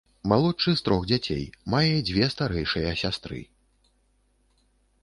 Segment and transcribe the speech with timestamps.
[0.31, 1.45] Малодшы з трох дзяцей,
[1.75, 3.47] мае дзве старэйшыя сястры.